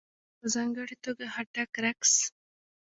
[0.39, 2.13] په ځانګړې توګه ..خټک رقص..